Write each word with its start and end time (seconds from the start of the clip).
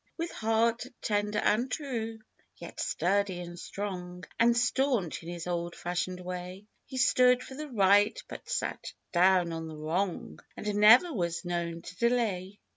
With 0.17 0.31
heart 0.31 0.83
tender 1.03 1.37
and 1.37 1.69
true, 1.71 2.17
yet 2.57 2.79
sturdy 2.79 3.39
and 3.41 3.59
strong, 3.59 4.23
And 4.39 4.57
staunch, 4.57 5.21
in 5.21 5.29
his 5.29 5.45
old 5.45 5.75
fashioned 5.75 6.19
way 6.19 6.65
He 6.87 6.97
stood 6.97 7.43
for 7.43 7.53
the 7.53 7.69
right, 7.69 8.19
but 8.27 8.49
"sat 8.49 8.93
down" 9.11 9.53
on 9.53 9.67
the 9.67 9.77
wrong 9.77 10.39
And 10.57 10.65
never 10.75 11.13
was 11.13 11.45
known 11.45 11.83
to 11.83 11.95
delay. 11.97 12.57